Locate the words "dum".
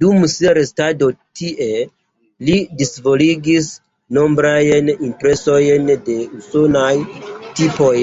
0.00-0.24